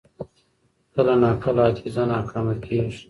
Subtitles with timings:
[0.93, 2.99] کله ناکله حافظه ناکامه کېږي.